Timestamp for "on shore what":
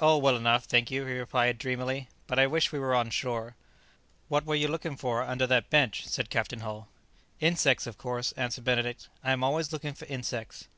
2.94-4.46